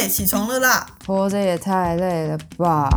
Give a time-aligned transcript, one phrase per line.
[0.00, 0.86] 哎，起床了啦！
[1.06, 2.88] 活着也太累了吧！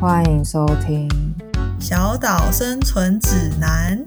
[0.00, 1.06] 欢迎收听
[1.84, 4.02] 《小岛生存指南》。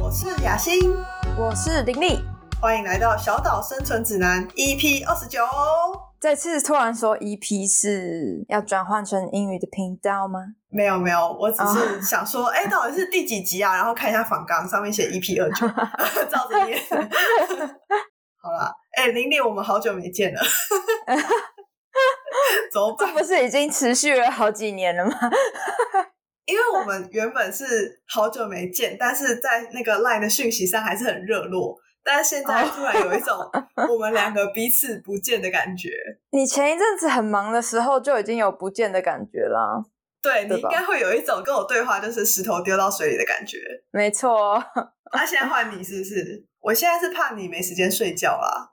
[0.00, 0.92] 我是雅欣，
[1.36, 2.20] 我是玲玲，
[2.60, 5.38] 欢迎来到《小岛生存指南》EP 二十九。
[6.20, 10.40] 这次突然说 EP 是要转换成英语的频道吗？
[10.68, 13.76] 没有没有，我只是想说，哎，到底是第几集啊？
[13.76, 15.66] 然后看一下访纲，上面写 EP 二九，
[16.28, 16.76] 照着念。
[18.40, 20.40] 好了，哎，玲玲，我们好久没见了，
[22.72, 23.08] 怎么办？
[23.08, 25.12] 这不是已经持续了好几年了吗？
[26.46, 31.76] 因为我们原本是好久没见，但是在那个 LINE 的讯息上还是很热络。
[32.04, 33.36] 但是现在突然有一种
[33.90, 35.90] 我们两个彼此不见的感觉。
[36.32, 39.84] 你前一阵子很忙的时候就已经有不见的感觉啦。
[40.20, 43.58] 对你应该会有一种跟我对话就是石头丢到水里的感觉。
[43.90, 44.62] 没错。
[45.14, 46.44] 那现在换你是不是？
[46.60, 48.72] 我现在是怕你没时间睡觉啦。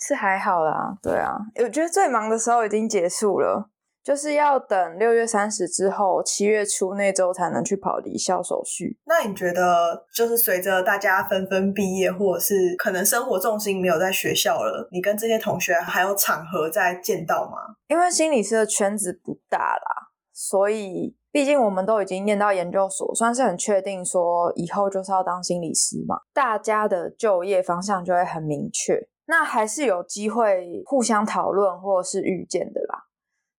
[0.00, 3.70] 是还好啦，对啊，我觉得最忙的时候已经结束了。
[4.06, 8.96] 就是要等六月三十之后，七月初那周才能去跑离校手续。
[9.04, 17.74] 那你觉得，就是随着大家纷纷毕业，或者是可能生活重心没有在学校了，你跟这些同学还有场合再见到吗？
[17.88, 33.02] 因为心理师的圈子不大啦，所以毕竟我们都已经念到研究所，算是很确定说以后就是要当心理师嘛，大家的就业方向就会很明确，那还是有机会互相讨论或者是遇见的啦。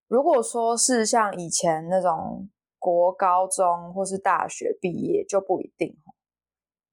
[0.08, 5.98] 如果说是像以前那种国高中或是大学毕业就不一定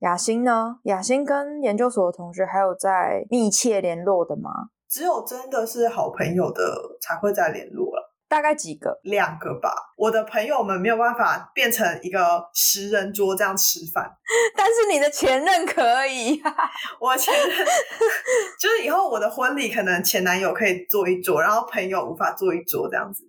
[0.01, 0.81] 雅欣呢？
[0.83, 4.51] 雅欣跟研究所的同学还有在密切联络的吗？
[4.89, 8.04] 只有真的是好朋友的才会在联络了。
[8.35, 8.99] 大概几个？
[9.05, 9.73] 两个吧。
[9.97, 14.11] 我的朋友们没有办法变成一个十人桌这样吃饭，
[14.57, 16.43] 但是你的前任可以。
[16.99, 17.49] 我前任
[18.59, 23.23] 就是以后我的婚礼，可能前男友可以坐一桌，然后朋友无法坐一桌这样子。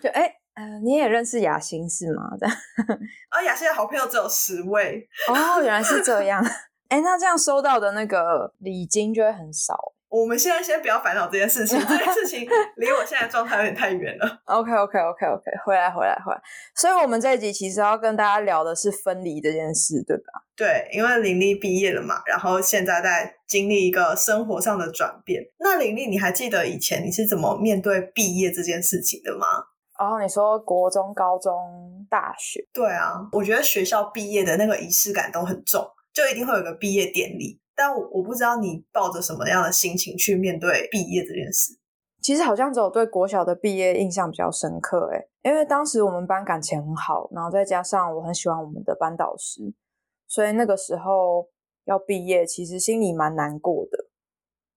[0.00, 2.30] 就哎，呃，你也认识雅欣是吗？
[2.38, 2.56] 这样
[3.30, 5.08] 啊，雅欣的好朋友只有十位。
[5.26, 6.40] 哦，原来是这样。
[6.88, 9.76] 哎，那这样收到的那个礼金就会很少。
[10.12, 12.46] 我们现在先不要烦恼这件事情， 这件事情
[12.76, 14.42] 离我现在状态有点太远了。
[14.44, 16.42] OK OK OK OK，回来回来回来。
[16.76, 20.24] 所以，我们这一集其实要跟大家聊的是分离这件事，对吧？
[20.54, 25.42] 对，因为林丽毕业了嘛，然后现在在经历一个生活上的转变。
[25.58, 29.46] 那林丽，你还记得以前你是怎么面对毕业这件事情的吗？
[29.98, 32.62] 哦，你说国中、高中、大学？
[32.74, 37.58] 对啊，我觉得学校毕业的那个仪式感都很重，就一定会有个毕业典礼。
[37.74, 41.78] 但我我不知道你抱着什么样的心情去面对毕业这件事。
[42.20, 49.74] 其实好像只有对国小的毕业印象比较深刻，诶因为当时我们班感情很好，然后再加上我很喜欢我们的班导师，
[50.28, 51.48] 所以那个时候
[51.84, 53.98] 要毕业，其实心里蛮难过的。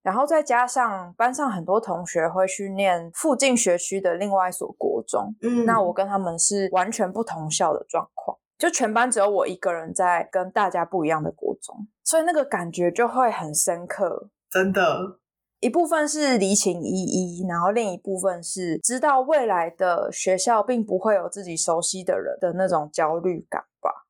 [0.02, 8.25] 然后再加上班上很多同学会去念附近学区的另外一所国中，嗯，那我跟他们是完全不同校的状况。
[8.58, 14.30] 就全班只有我一个人在跟大家不一样的国中，所以那个感觉就会很深刻。
[14.50, 15.18] 真的，
[15.60, 24.06] 一部分是离情依依，然后另一部分是知道未来的学校并不会有自己熟悉的人的那种焦虑感吧。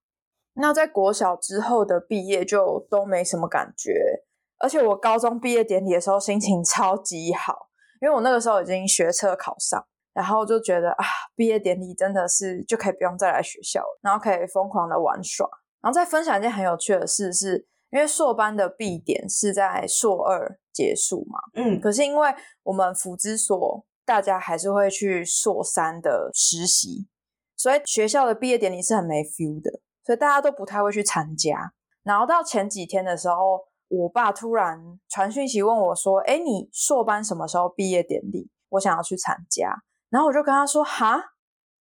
[0.55, 4.25] 那在国小之后的毕业就都没什么感觉，
[4.59, 7.69] 而且我高中毕业典礼的时候心情超级好，
[8.01, 9.85] 因为我那个时候已经学车考上。
[10.17, 11.05] 然后就觉得啊，
[11.35, 15.47] 毕业典礼真的是就可以不用再来学校了，然后可以疯狂的玩耍。
[15.83, 27.07] 然后再分享一件很有趣的事，是因为硕班的毕点是在硕二结束嘛，嗯，可是因为我们辅之所大家还是会去硕三的实习，
[27.55, 31.75] 所以学校的毕业典礼是很没 feel 的，所以大家都不太会去参加。
[32.03, 38.51] 然后到前几天的时候，我爸突然传讯息问我说：“哎，你硕班什么时候毕业典礼？
[38.71, 41.23] 我想要去参加。”然后我就跟他说：“哈，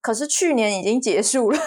[0.01, 1.59] 可是去年已经结束了，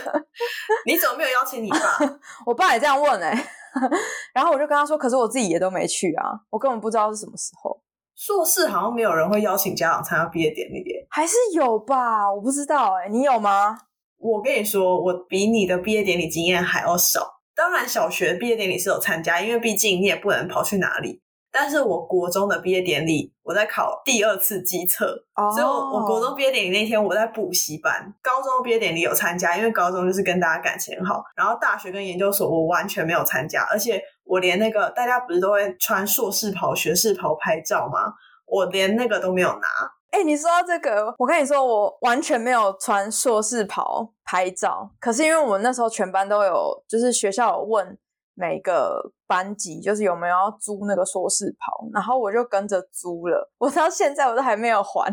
[0.86, 1.78] 你怎么没有邀请你爸？
[2.46, 3.52] 我爸也这样问哎。
[4.34, 7.82] 然后我就跟他说：可是我自己也都没去啊，我根本不知道是什么时候。
[8.16, 12.32] 硕士好像没有人会邀请家长参加毕业典礼，还是有吧？
[12.32, 13.78] 我不知道哎，你有吗？
[14.18, 17.40] 我跟你说，我比你的毕业典礼经验还要少。
[17.54, 25.06] 当然，小学毕业典礼是有参加，因为毕竟你也不能跑去哪里。”但是我国中的毕业典礼，我在考第二次机测，
[25.54, 28.14] 所以我我国中毕业典礼那天我在补习班。
[28.22, 31.22] 高中毕业典礼有参加，因为高中就是跟大家感情很好。
[31.34, 38.12] 然后大学跟研究所我完全没有参加，而且我连那个大家不是都会穿硕士袍、学士袍拍照吗？
[38.46, 39.68] 我连那个都没有拿。
[40.10, 44.90] 哎，哎、你说到这个，我跟你说，我完全没有穿硕士袍拍照。
[44.98, 47.96] 可是因为我们那时候全班都有，就是学校有问
[48.38, 53.50] 每个班级，就是有没有要租那个硕士袍，然后我就跟着租了。
[53.58, 55.12] 我到现在我都还没有还，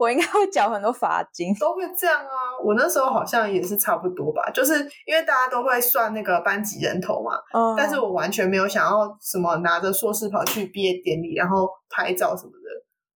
[0.00, 1.54] 我应该会缴很多罚金。
[1.60, 2.58] 都会这样啊。
[2.64, 4.74] 我那时候好像也是差不多吧，就是
[5.06, 12.58] 因为大家都会算那个班级人头嘛，嗯，但是我完全没有想要什么拿着硕士袍去毕业典礼，然后拍照什么的。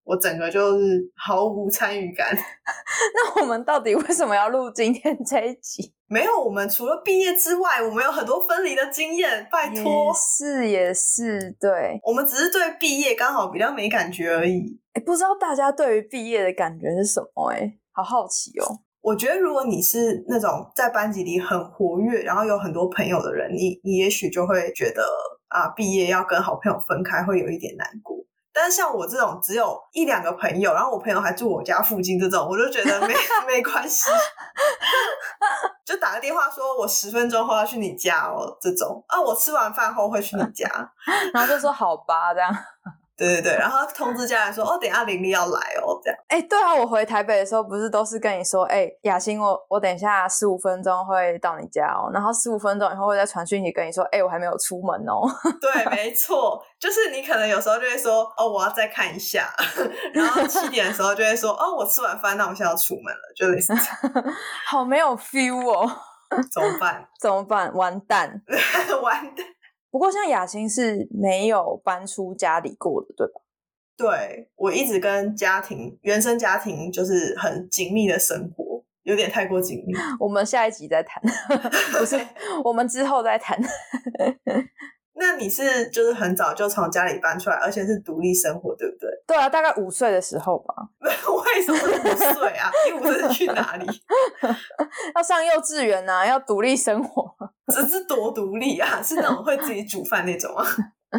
[0.04, 0.84] 我整个就是
[1.16, 2.28] 毫无参与感。
[2.36, 5.92] 那我们到底为什么要录今天这一集？
[6.06, 9.48] 没有，我们除了毕业之外，我们有很多分离的经验。
[9.50, 11.98] 拜也托，是也是，对。
[12.04, 14.78] 我们只是对毕业刚好比较没感觉而已。
[14.92, 17.50] 哎，不知道大家对于毕业的感觉是什么？
[17.50, 18.80] 哎，好好奇哦。
[19.00, 25.02] 我觉得，如果你是那种在班级里很活跃，然后有很多朋友的人，你你也许就会觉得
[25.48, 28.13] 啊，毕业要跟好朋友分开，会有一点难过。
[28.54, 33.12] 但是像我这种只有一两个朋友，然后我朋友还住我家附近这种，我就觉得没
[33.48, 34.08] 没关系，
[35.84, 39.04] 就打个电话说我十分钟后要去你家哦，这种。
[39.08, 40.68] 啊，我吃完饭后会去你家，
[41.34, 42.50] 然后就说好吧，这样。
[43.16, 46.18] 对对对，然后通知家人说哦，等一下玲玲要来哦，这样。
[46.28, 55.22] 哎，对啊，我回台北的时候不是都是跟你说，哎，雅欣，我我等一下十五分钟会到你家哦，然后十五分钟以后会再传讯息跟你说，哎，我还没有出门哦。
[55.60, 59.48] 对，没错，就是你可能有时候就会说哦，我要再看一下，
[60.12, 64.34] 然后七点的时候就会说哦，我吃完饭，那我现在要出门了，就类似这样，
[64.66, 65.88] 好没有 feel 哦，
[66.52, 67.06] 怎么办？
[67.20, 67.72] 怎么办？
[67.74, 68.42] 完蛋！
[69.02, 69.46] 完蛋。
[69.94, 73.40] 不过像雅欣是没有搬出家里过的，对吧？
[73.96, 79.94] 对我一直跟家庭原生家庭就是很紧密的生活，有点太过紧密。
[80.18, 81.22] 我们下一集再谈，
[81.96, 82.18] 不是，
[82.64, 83.56] 我们之后再谈。
[85.16, 89.08] 那你是就是很早就从家里搬出来，而且是独立生活，对不对？
[89.26, 92.70] 对啊，大概五岁的时候吧， 为什么是五岁啊？
[92.86, 93.86] 你五岁是去哪里？
[95.14, 97.24] 要上幼稚园呐、啊，要独立生活，
[97.72, 99.00] 只是多独立啊？
[99.02, 100.66] 是那种会自己煮饭那种啊？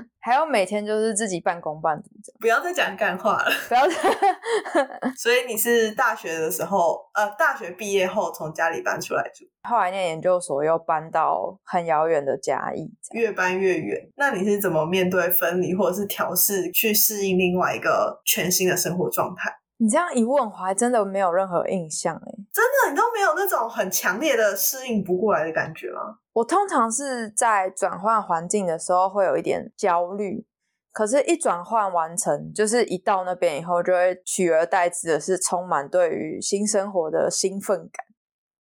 [0.19, 2.37] 还要每天就是自己半工半读这样。
[2.39, 3.51] 不要再讲干话了。
[3.69, 3.81] 不要
[5.15, 12.89] 所以你是大学的时候，呃，大学毕业后从家里搬出来住，后来念研究所，又搬到很遥远的嘉义。
[13.11, 13.99] 越搬越远。
[14.15, 19.51] 那你是怎么面对分离，或者是调试，去适应另外一个全新的生活状态？
[19.77, 22.31] 你这样一问，我还真的没有任何印象哎。
[22.53, 26.19] 真的，你都没有那种很强烈的适应不过来的感觉吗？
[26.33, 30.45] 我通常是在转换环境的时候会有一点焦虑，
[30.93, 38.05] 可是，一转换完成，就是一到那边以后，就会取而代之的是充满对于新生活的兴奋感。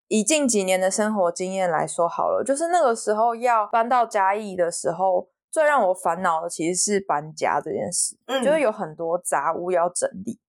[0.09, 10.41] 以近几年的生活经验来说好了，就是那个时候要搬到嘉义的时候，最让我烦恼的其实是搬家这件事，嗯就是有很多杂物要整理。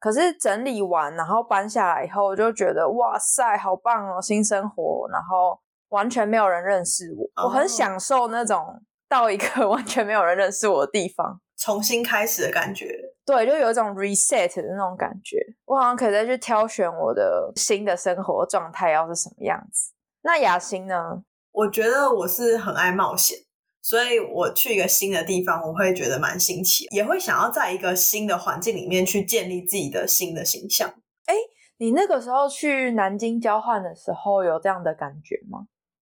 [0.00, 5.60] 可是整理完，然后搬下来以后，我就觉得哇塞，好棒哦，新生活，然后
[5.90, 11.40] 完全没有人认识我，我很哦享受那种到一个 完全没有人认识我的地方。
[11.58, 12.86] 重新开始的感觉。
[13.26, 15.36] 对，就有一种 reset 的那种感觉，
[15.66, 19.92] 我好像可以再去挑选我的新的生活状态要是什么样子。
[20.22, 21.22] 那雅欣呢？
[21.52, 23.36] 我觉得我是很爱冒险，
[23.82, 30.88] 所以我去一个新的地方，我会觉得蛮新奇，也会想要在一个新的环境里面去建立自己的新的形象。
[31.26, 31.34] 哎
[31.78, 35.60] 你那个时候去南京交换的时候有这样的感觉吗？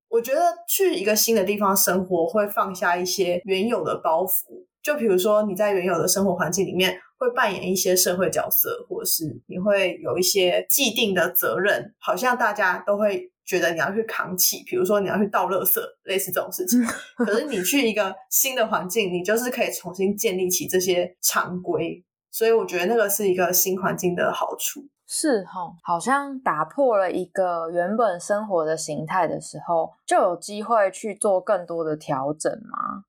[0.09, 4.67] 我觉得去一个新的地方生活，会放下一些原有的包袱。
[4.83, 14.63] 就比如说你在原有的生活环境里面，会扮演一些社会角色，或者是你会有一些既定的责任，好像大家都会觉得你要去扛起。
[14.65, 16.79] 比如说你要去倒垃圾，类似这种事情。
[17.17, 22.05] 可是你去一个新的环境，你就是可以重新建立起这些常规。
[22.31, 24.87] 所以我觉得那个是一个新环境的好处。
[25.07, 33.05] 是哈，好像打破了一个原本生活的形态的时候，就有机会去做更多的调整吗？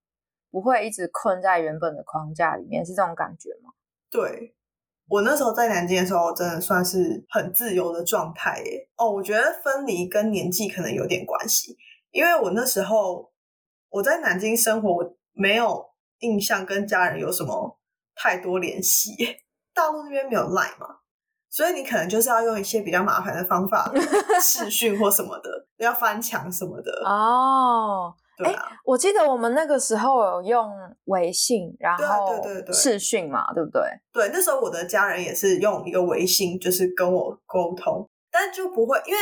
[0.49, 3.71] 不会一直困在原本的框架里面，是这种感觉吗？
[4.09, 4.55] 对
[5.09, 8.87] 我那时候在南京的时候，真的算是很自由的状态耶。
[8.95, 11.75] 哦，我觉得分离跟年纪可能有点关系，
[12.11, 13.31] 因为我那时候
[13.89, 15.83] 我在南京生活，我没有
[16.19, 17.79] 印象跟家人有什么
[18.15, 19.15] 太多联系。
[19.73, 20.87] 大陆那边没有 Line 嘛，
[21.49, 23.91] 所以你可能就是要用一些比较麻烦的方法
[24.41, 26.91] 视讯或什么的，要翻墙什么的。
[27.05, 30.71] 哦，对啊，我记得我们那个时候有用
[31.05, 33.81] 微信，然后对对对视讯嘛，对不对？
[34.13, 39.19] 对，那时候我的家人也是用一个微信，就是跟我沟通，但就不会，因为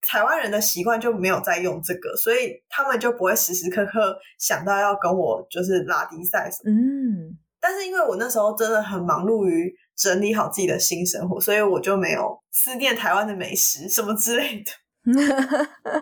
[0.00, 6.70] 台湾人的习惯就没有在用这个，所以他们就不会时时刻刻想到要跟我就是拉低赛什么。
[6.70, 14.70] 嗯，但是因为我那时候真的很忙碌于整理好自己的新生活，所以我就没有思念台湾的美食什么之类的。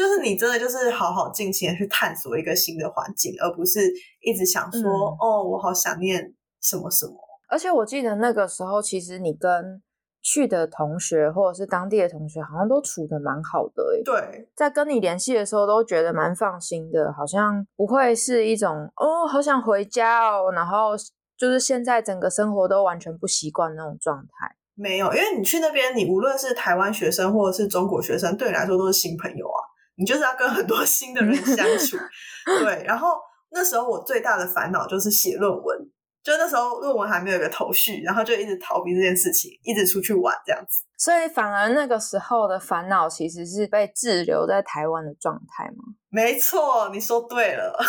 [0.00, 3.92] 就是你真的就是好好尽情的去探索一个新的环境，而不是
[4.22, 7.12] 一直想说、嗯哦，我好想念什么什么。
[7.50, 9.82] 而且我记得那个时候，其实你跟
[10.22, 14.02] 去的同学或者是当地的同学，好像都处的蛮好的诶。
[14.02, 20.92] 对，在跟你联系的时候，都觉得蛮放心的，好像不会是一种哦，好想回家哦，然后
[21.36, 24.56] 就是现在整个生活都完全不习惯那种状态。
[24.74, 29.60] 没有，因为你去那边，你无论是台湾学生或者是中国学生，对你来说都是新朋友啊。
[30.00, 31.98] 你就是要跟很多新的人相处，
[32.64, 32.82] 对。
[32.84, 33.18] 然后
[33.50, 35.78] 那时候我最大的烦恼就是写论文，
[36.22, 40.84] 就那时候论文还没有一个头绪，然后就一直逃避这件事情，一直出去玩这样子。
[40.96, 47.78] 所以反而那个时候的烦恼其实是被滞留在台湾的状态吗，没错，你说对了。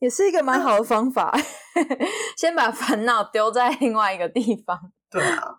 [0.00, 1.34] 也是一个蛮好的方法，
[2.36, 4.78] 先把烦恼丢在另外一个地方。
[5.10, 5.56] 对啊，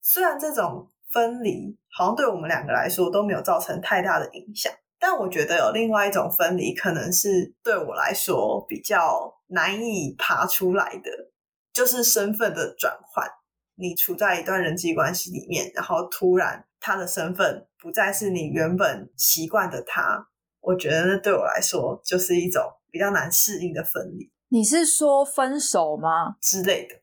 [0.00, 11.10] 虽然这种分离好像对我们两个来说都没有造成太大的影响，但我觉得有另外一种分离，可能是对我来说比较难以爬出来的，
[11.72, 13.28] 就是身份的转换。
[13.74, 20.28] 你处在一段人际关系里面，然后突然他的身份不再是你原本习惯的他，
[20.60, 26.36] 我觉得那对我来说就是一种比较难适应的分离你是说分手吗？
[26.40, 26.96] 之类的。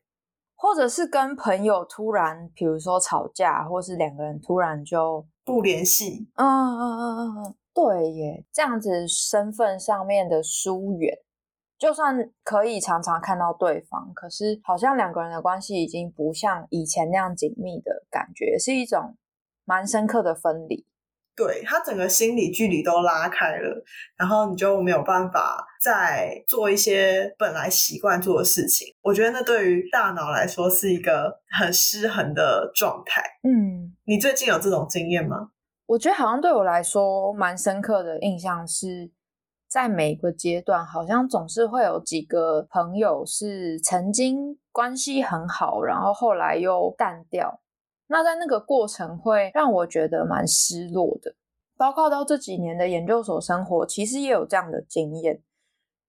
[0.62, 11.16] 或者是跟朋友突然，比如说吵架，或是两个人突然就，不联系，嗯嗯嗯嗯嗯，对耶，这样子身份上面的疏远，
[11.78, 19.16] 就算可以常常看到对方，可是好像两个人的关系已经不像以前那样紧密的感觉，是一种
[19.64, 20.86] 蛮深刻的分离。
[21.40, 23.82] 对他整个心理距离都拉开了，
[24.18, 28.94] 然后你就没有办法再做一些本来习惯做的事情。
[29.00, 33.22] 我觉得那对于大脑来说是一个很失衡的状态。
[33.42, 35.48] 嗯，你最近有这种经验吗？
[35.86, 39.10] 我觉得好像对我来说蛮深刻的印象是，
[39.66, 47.62] 在每个阶段，好像总是会有几个朋友是曾经关系很好，然后后来又淡掉。
[48.10, 51.32] 那在那个过程会让我觉得蛮失落的，
[51.76, 55.40] 包括到这几年的研究所生活，其实也有这样的经验，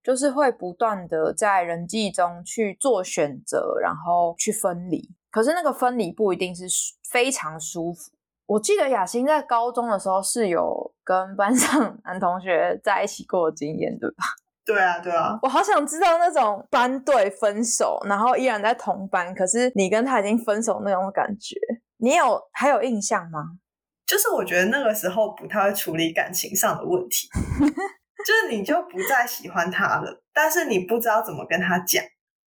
[0.04, 5.12] 就是会不断的在人际中去做选择，然后去分离。
[5.30, 6.66] 可是那个分离不一定是
[7.08, 8.12] 非常舒服。
[8.48, 14.26] 我记得雅欣在高中的时候是有跟班上 男同学在一起过的经验，对吧？
[14.64, 21.56] 对啊，对啊，我好想知道那种班队分手，然后依然在同班，可是你跟他已经分手那种感觉，
[22.02, 23.58] 你有还有印象吗？
[24.06, 27.30] 就是我觉得那个时候不太会处理感情上的问题，
[28.26, 32.04] 就是你就不再喜欢他了，但是你不知道怎么跟他讲，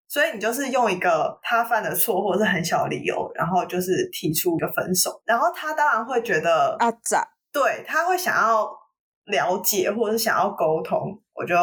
[0.09, 8.69] 所以你就是用一个他犯的错或者是很小的理由，然后就是提出一个分手，然后他当然会觉得啊咋，对他会想要
[9.25, 11.55] 了解或者是想要沟通，我就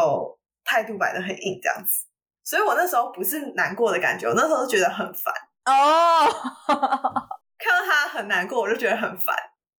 [0.65, 2.07] 态度摆得很硬这样子。
[2.43, 5.35] 所以我那时候不是难过的感觉，我那时候觉得很烦，
[5.67, 6.27] 哦
[7.63, 9.37] 看到他很难过，我就觉得很烦。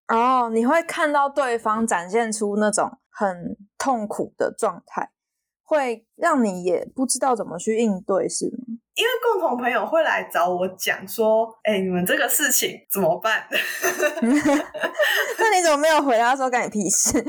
[0.07, 5.11] 哦，你会看到对方展现出那种很痛苦的状态，
[5.63, 8.77] 会让你也不知道怎么去应对，是吗？
[8.95, 13.47] 因为共同朋友会来找我讲说：“哎、你们这个事情怎么办？”
[15.39, 17.17] 那你怎么没有回答说干你屁事？
[17.17, 17.23] 因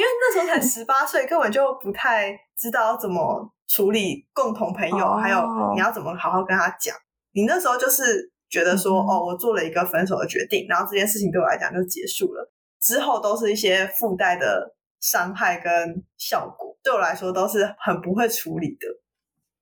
[0.00, 5.36] 为那时候才十八岁，根本就不太知道怎么处理共同朋友，哦还有
[5.74, 6.96] 你要怎么好好跟他讲。
[7.32, 12.50] 你那时候就是觉得说，哦，我做了一个分手的决定，然后这件事情对我来讲就结束了，
[12.80, 18.86] 之后都是一些附带的伤害跟效果，对我来说都是很不会处理的。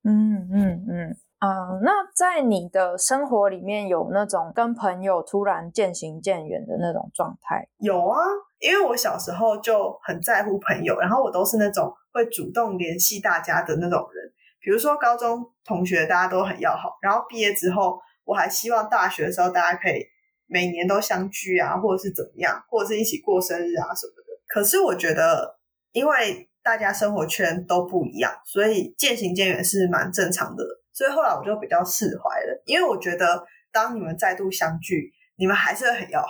[0.03, 1.17] 嗯嗯嗯。
[1.39, 7.67] 嗯，那在你的生活里面有那种跟朋友突然渐行渐远的那种状态？
[7.77, 8.17] 有啊，
[8.59, 14.33] 因为我小时候就很在乎朋友，然后我都是那种会主动联系大家的那种人。
[14.59, 20.05] 比如说高中同学大家都很要好，然后毕业之后，我还希望大学的时候大家可以
[20.45, 24.23] 每年都相聚啊，或者是怎么样，或者是一起过生日啊什么的。
[24.47, 25.57] 可是我觉得，
[25.93, 30.63] 因为大家生活圈都不一样，所以渐行渐远是蛮正常的。
[30.93, 36.27] 所以后来我就比较释怀了，因为我觉得当你们再度相聚，你们还是会很要好。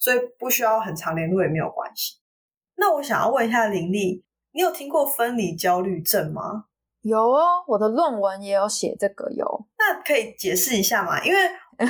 [0.00, 2.18] 所以不需要很长联络也没有关系。
[2.76, 6.66] 那我想要问一下林丽，你有听过分离焦虑症吗？
[7.02, 9.66] 有哦，我的论文也有写这个有。
[9.78, 11.24] 那可以解释一下吗？
[11.24, 11.38] 因为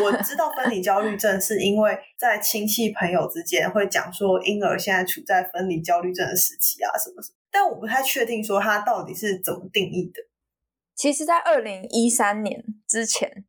[0.02, 10.22] 我知道分离焦虑症是因为在亲戚朋友之间会讲说婴儿现在处在分离焦虑症的时期啊什么什么，但我不太确定说它到底是怎么定义的。
[10.94, 13.44] 其实，在二零一三年之前，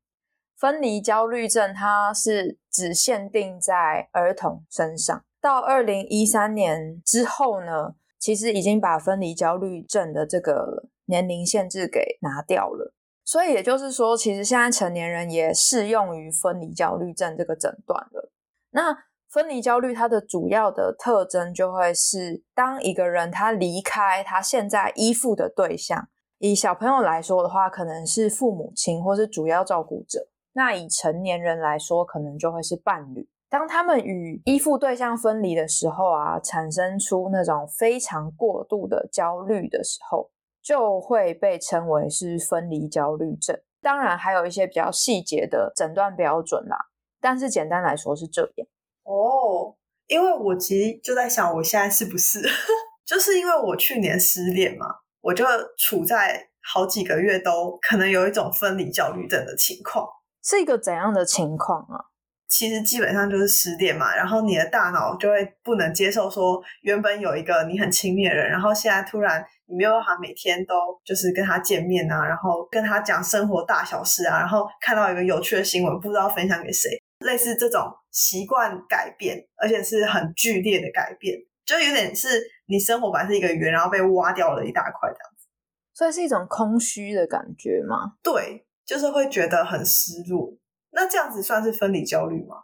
[0.58, 5.25] 分离焦虑症它是只限定在儿童身上。
[5.42, 12.94] 到二零一三年之后呢，其实已经把分离焦虑症的这个年龄限制给拿掉了。
[13.25, 18.32] 所以也就是说，其实现在成年人也适用于分离焦虑症这个诊断了。
[18.72, 18.96] 那
[19.30, 26.08] 分离焦虑它的主要的特征就会是，当一个人他离开他现在依附的对象。
[26.39, 30.22] 以小朋友来说的话，可能是父母亲或是主要照顾者；
[30.54, 33.28] 那以成年人来说，可能就会是伴侣。
[33.50, 40.32] 当他们与依附对象分离的时候啊，产生出那种非常过度的焦虑的时候，
[40.70, 43.60] 就会被称为是分离焦虑症。
[43.82, 46.78] 当然，还有一些比较细节的诊断标准啦，
[47.20, 48.68] 但是简单来说是这样。
[49.02, 52.40] 哦，因为我其实就在想，我现在是不是
[53.04, 54.86] 就是因为我去年失恋嘛？
[55.22, 55.44] 我就
[55.76, 60.08] 处在好几个月都可能有一种分离焦虑症的情况，
[60.44, 62.14] 是一个怎样的情况啊？
[62.50, 70.74] 其实基本上就是失恋嘛，然后你的大脑就会不能接受说，原本有一个你很亲密的人，然后现在突然你没有办法每天都
[71.06, 76.89] 就是跟他见面啊，然后跟他讲生活大小事啊，然后看到一个有趣的新闻不知道分享给谁，
[77.20, 81.38] 类似这种习惯改变，而且是很剧烈的改变。
[81.63, 85.46] 就有点是你生活本来是一个圆，然后被挖掉了一大块这样子，
[85.94, 88.13] 所以是一种空虚的感觉吗？
[88.24, 90.51] 对，就是会觉得很失落。
[90.91, 92.63] 那这样子算是分离焦虑吗？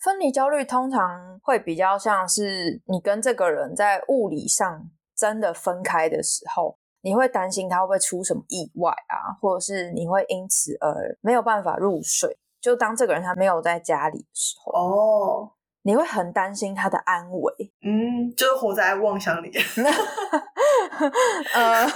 [0.00, 12.36] 分离焦虑通常会比较像是你跟这个人在物理上真的分开的时候，你会担心他会不会出什么意外啊，或者是你会因此而没有办法入睡。
[12.60, 15.52] 就当这个人他没有在家里的时候哦。
[15.84, 19.50] 你会很担心他的安危，嗯，就是活在妄想里。
[21.54, 21.86] 呃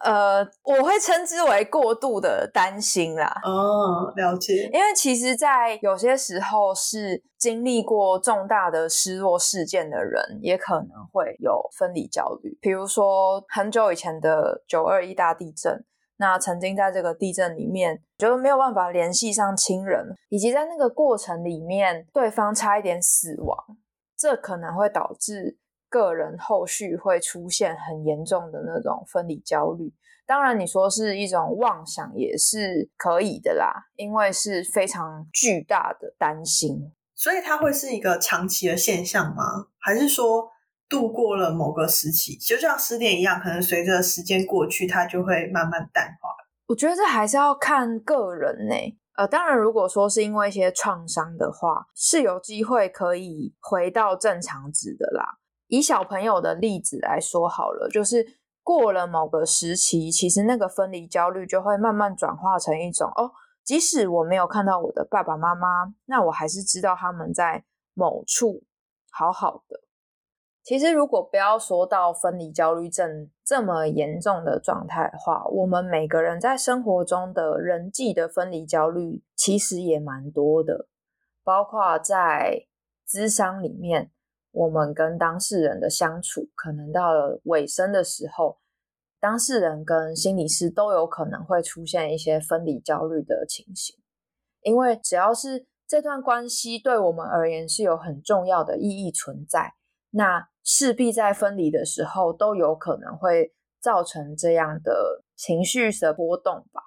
[0.00, 3.40] 呃，我会称之为过度的担心啦。
[3.44, 4.70] 哦，了解。
[4.72, 12.56] 因为其实，在有些时候是经历过重大的失落事件的人，也可能会有分离焦虑。
[12.60, 15.84] 比如说，很久以前的九二一大地震。
[16.20, 23.56] 那曾经在这个地震里面，觉得没有办法联系上亲人，以及在那个过程里面，对方差一点死亡，
[24.18, 25.56] 这可能会导致
[25.88, 29.92] 个人后续会出现很严重的那种分离焦虑。
[30.26, 36.92] 当然，你说是一种妄想也是可以的啦，因为是非常巨大的担心。
[37.14, 39.68] 所以它会是一个长期的现象吗？
[39.78, 40.50] 还是说？
[40.90, 46.30] 度过了某个时期，就像失恋一样，可能随着时间过去，它就会慢慢淡化。
[46.66, 48.74] 我觉得这还是要看个人呢。
[49.18, 55.37] 呃，当然，如果说是因为一些创伤的话，是有机会可以回到正常值的啦。
[55.68, 58.26] 以小朋友的例子来说好了，就是
[58.62, 63.32] 过了某个时期，其实那个分离焦虑就会慢慢转化成一种哦，
[63.64, 68.64] 即使我没有看到我的爸爸妈妈，那我还是知道他们在某处
[69.10, 69.80] 好好的。
[70.62, 80.86] 其实，如果不要说到分离焦虑症这么严重的状态的话，我们每个人在生活中的人际的分离焦虑其实也蛮多的，
[81.42, 82.66] 包括在
[83.06, 84.10] 智商里面，
[84.50, 88.58] 我们跟当事人的相处，可能到了尾声的时候，
[89.20, 93.96] 当事人跟心理师都有可能会出现一些分离焦虑的情形，
[94.62, 99.74] 因为只要是这段关系对我们而言是有很重要的意义存在，
[100.10, 100.48] 那。
[100.70, 106.82] 势必在分离的时候都有可能会造成这样的情绪的波动吧。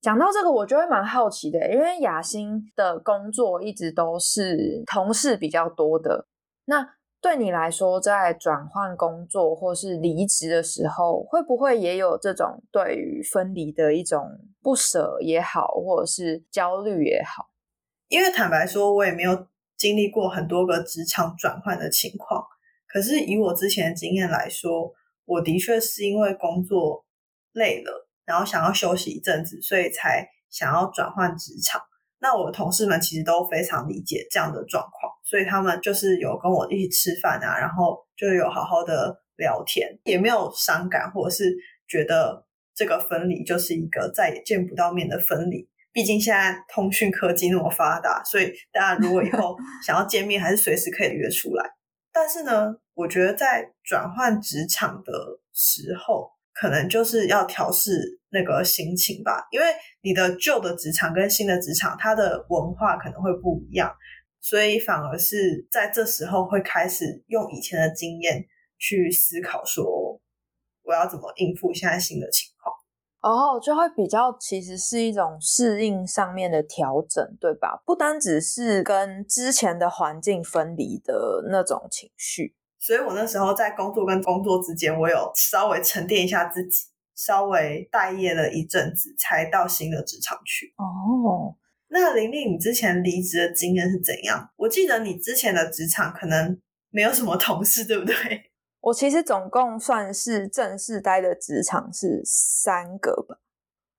[0.00, 6.26] 讲到这个，我就会蛮好奇的，因为雅欣的工作一直都是同事比较多的。
[6.64, 17.50] 那对你来说，在转换工作或是离职的时候，会不会也有这种对于分离的一种不舍也好，或者是焦虑也好？
[18.06, 22.44] 因为坦白说，我也没有经历过很多个职场转换的情况。
[22.86, 27.04] 可是以我之前的经验来说，我的确是因为工作
[27.52, 31.82] 累了，然后想要休息一阵子，所以才想要转换职场。
[32.20, 41.54] 那我的同事们其实都非常理解这样的状况，所以他们就是有跟我一起吃饭啊，然后就有好好的聊天，也没有伤感，或者是
[41.86, 45.68] 觉得这个分离就是一个再也见不到面的分离。
[45.90, 51.64] 毕竟现在通讯科技那么发达，所以大家如果以后 想要见面，还是随时可以约出来。
[52.12, 55.12] 但是呢，我觉得在转换职场的
[55.54, 59.66] 时候，可能就是要调试那个心情吧，因为
[60.02, 63.94] 你的旧的职场跟新的职场，它的文化可能会不一样，
[64.40, 68.44] 所以反而是在这时候会开始用以前的经验
[68.78, 70.20] 去思考，说
[70.82, 72.74] 我要怎么应付现在新的情况。
[73.20, 77.80] 哦，就会比较其实是一种适应上面的调整，对吧？
[77.84, 82.54] 不单只是跟之前的环境分离的那种情绪。
[82.78, 90.72] 所以我那时候在工作跟工作之间，我有稍微沉淀一下自己，稍微待业了一阵子，才到新的职场去。
[90.76, 91.56] 哦，
[91.88, 94.50] 那玲玲，你之前离职的经验是怎样？
[94.56, 96.60] 我记得你之前的职场可能
[96.90, 98.14] 没有什么同事，对不对？
[98.80, 103.40] 我其实总共算是正式待的职场是三个吧。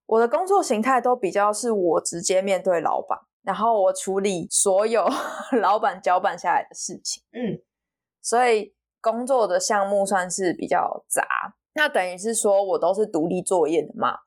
[0.06, 5.06] 我的工作形态都比较是我直接面对老板，然后我处理所有
[5.62, 7.22] 老板交办下来的事情。
[7.34, 7.60] 嗯，
[8.22, 11.24] 所以工作的项目算是比较杂。
[11.74, 14.18] 那等于是说我都是独立作业的嘛。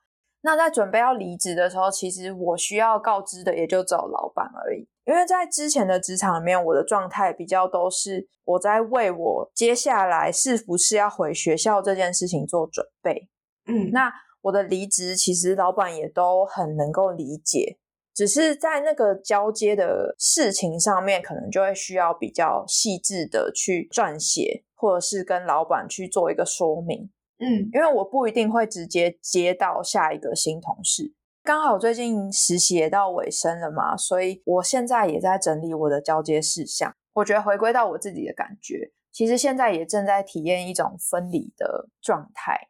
[0.44, 4.88] 那在准备要离职的时候，其实我需要告知的也就只有老板而已。
[5.05, 13.28] 因为在之前的职场里面，我的状态比较都是我在为我接下来是不是要回学校这件事情做准备。
[13.66, 17.78] 嗯，那我的离职其实老板也都很能够理解，
[18.14, 27.11] 只是在那个交接的事情上面，可能就会需要比较细致的去撰写，或者是跟老板去做一个说明。
[27.38, 31.14] 嗯，因为我不一定会直接接到下一个新同事。
[31.42, 36.94] 刚好最近实习也到尾声了嘛，所以我现在也在整理我的交接事项。
[37.14, 42.68] 我觉得回归到我自己的感觉，其实现在也正在体验一种分离的状态。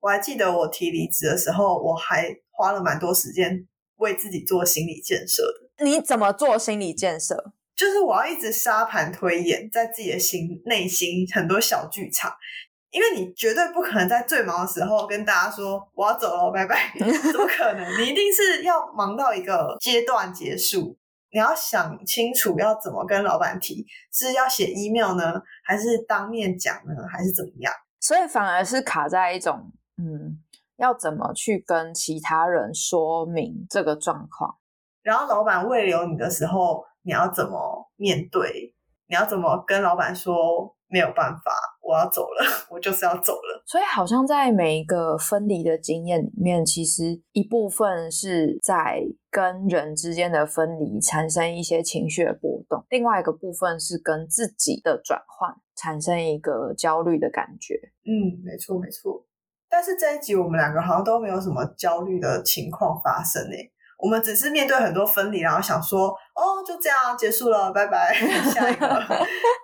[0.00, 5.84] 我还记得我提离职的时候，我还花了蛮多时间为自己做心理建设的。
[5.84, 7.52] 你怎么做心理建设？
[7.76, 12.34] 就是我要一直沙盘推演，在自己的心内心很多小剧场。
[12.90, 18.00] 因为你绝对不可能在最忙的时候跟大家说我要走了，拜拜， 怎么可能？
[18.00, 20.96] 你一定是要忙到一个阶段结束，
[21.30, 27.70] 你要想清楚要怎么跟老板提，是要写 email 呢，还是当面讲呢，还是怎么样？
[28.00, 29.72] 所以反而是卡在一种，嗯，
[30.76, 34.56] 要怎么去跟其他人说明这个状况？
[35.02, 38.74] 然后老板未留你的时候，你要怎么面对？
[39.08, 40.74] 你要怎么跟老板说？
[40.88, 41.50] 没有办法，
[41.82, 43.60] 我要走了，我就是要走了。
[43.66, 57.74] 所以好像在每一个分离的经验里面，其实一部分是在跟人之间的分离产生一些情绪的波动，另外一个部分是跟自己的转换产生一个焦虑的感觉。
[58.04, 59.25] 嗯，没错没错。
[59.68, 63.72] 但是这一集我们两个好像都没有什么焦虑的情况发生诶。
[63.98, 68.86] 我们只是面对很多分离，然后想说，哦，就这样结束了，拜拜，下一个，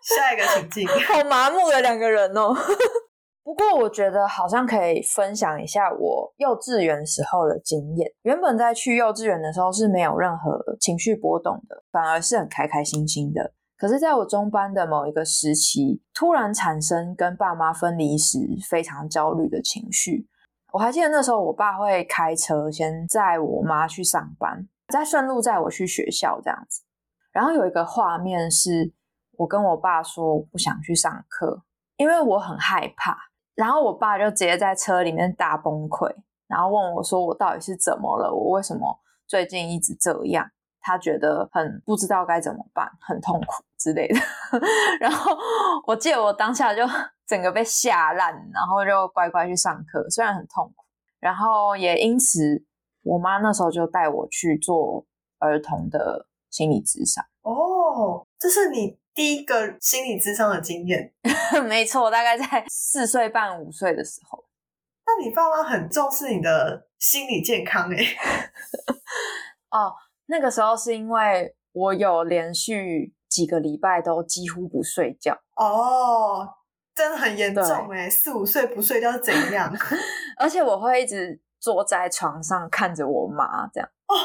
[0.03, 0.89] 下一个情境。
[0.89, 2.55] 好麻木的两个人哦。
[3.45, 8.11] 不过我觉得好像可以分享一下我幼稚园时候的经验。
[8.23, 13.53] 原本在去幼稚园的时候是没有任何情绪波动的，反而是很开开心心的。
[13.83, 18.39] 可是在我中班的某一个时期，突然产生跟爸妈分离时
[18.71, 20.29] 非常焦虑的情绪。
[20.73, 26.83] 我还记得那时候，我爸会开车先载我妈去上班，再顺路载我去学校这样子。
[27.33, 28.93] 然后有一个画面是，
[29.33, 31.65] 我跟我爸说我不想去上课，
[31.97, 33.19] 因为我很害怕。
[33.57, 36.09] 然后我爸就直接在车里面大崩溃，
[36.47, 38.33] 然后问我说我到底是怎么了？
[38.33, 40.49] 我为什么最近一直这样？
[40.83, 44.21] 他觉得很不知道该怎么办，很痛苦之类的。
[45.01, 45.35] 然后
[45.87, 46.83] 我记得我当下就
[47.27, 50.85] 整个被吓烂，然后就乖乖去上课，虽然很痛苦。
[51.21, 52.65] 然后也因此，
[53.03, 55.07] 我妈那时候就带我去做
[55.39, 57.25] 儿童的心理咨商。
[57.43, 61.15] 哦，这是你第一个心理咨商的经验？
[61.69, 64.45] 没错，大概在四岁半五岁的时候。
[65.07, 67.99] 那你爸妈很重视你的心理健康哎。
[69.71, 69.95] 哦。
[70.33, 76.49] 那个时候是因为我有连续几个礼拜都几乎不睡觉哦，
[76.95, 79.71] 真的很严重哎，四五岁不睡觉是怎样？
[80.41, 84.17] 而且我会一直坐在床上看着我妈这样哦。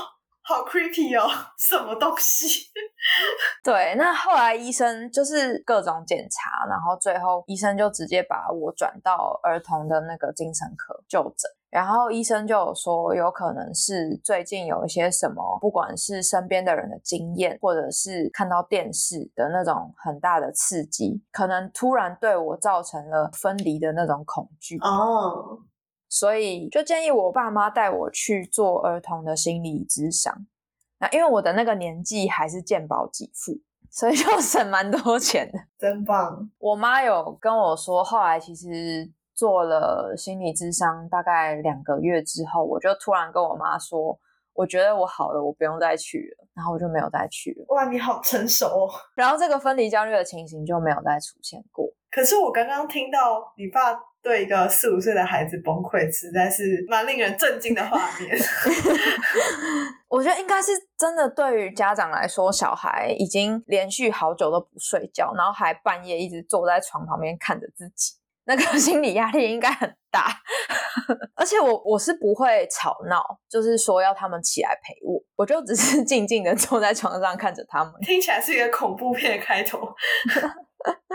[0.47, 2.67] 好 creepy 哦，什么东西？
[3.61, 25.59] 对，那后来医生就是各种检查，然后最后医生就直接把我转到儿童的那个精神科就诊，然后医生就有说，有可能是最近有一些什么，不管是身边的人的经验，或者是看到电视的那种很大的刺激，可能突然对我造成了分离的那种恐惧哦。
[26.09, 30.47] 所以就建议我爸妈带我去做儿童的心理咨商。
[30.99, 36.49] 那因为我的那个年纪还是健保给付，所以就 省蛮多钱的，真棒。
[36.57, 44.17] 我妈有跟我说，后来其实做了心理咨商，大概两个月之后，我就突然跟我妈说，
[44.53, 47.65] 我觉得我好了，我不用再去了，然后我就没有再去了。
[47.75, 48.89] 哇，你好成熟哦。
[49.13, 51.85] 然后这个分离焦虑的情形就没有再出现过。
[52.09, 53.99] 可是我刚刚听到你爸。
[54.27, 58.37] 对一个四五岁的孩子崩溃，实在是蛮令人震惊的画面。
[60.09, 70.27] 我觉得应该是真的，对于家长来说，小孩已经连续好久都不睡觉，然后还半夜一直坐在床旁边看着自己，那个 心理压力应该很大。
[71.35, 77.93] 而且我我是不会吵闹，就是说要他们起来陪我，我就只是静静的坐在床上看着他们。
[78.01, 79.87] 听起来是一个恐怖片的开头。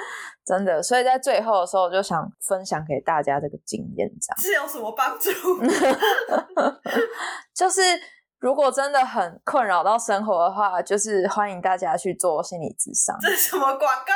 [0.44, 5.30] 真的，所以在最后的时候，我就想分享给大家这个经验，这样是有什么帮助？
[7.54, 7.80] 就是
[8.40, 13.16] 如果真的很困扰到生活的话，就是欢迎大家去做心理咨商。
[13.20, 14.12] 这是什么广告？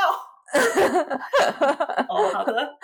[2.09, 2.77] 哦，好的。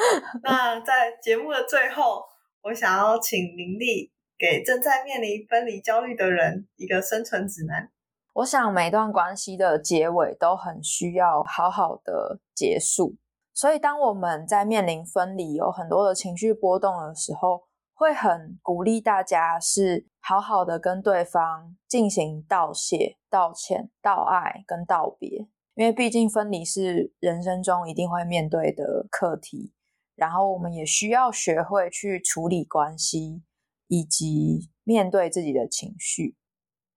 [0.43, 2.25] 那在节目的最后，
[2.63, 7.91] 我想要请林丽给正在面临分离焦虑的人一个生存指南。
[8.35, 13.17] 我想每段关系的结尾都很需要好好的结束，
[13.53, 29.75] 所以当我们在面临分离、有很多的情绪波动的时候，会很鼓励大家是好好的跟对方进行道谢、道歉、道爱跟道别，因为毕竟分离是人生中一定会面对的课题，
[30.17, 33.43] 然后我们也需要学会去处理关系，
[33.89, 36.35] 以及面对自己的情绪。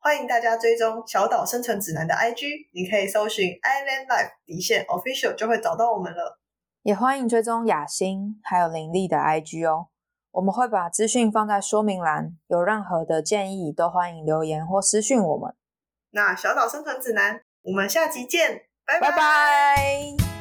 [0.05, 6.39] 欢迎大家追踪小岛生存指南的 IG，你可以搜寻 Island Life 底线 Official 就会找到我们了。
[6.83, 9.87] 也欢迎追踪雅欣还有林丽的 IG 哦，
[10.29, 15.55] 我们会把资讯放在说明栏，有任何的建议都欢迎留言或私讯我们。
[16.11, 20.35] 那小岛生存指南，我们下集见，拜拜拜。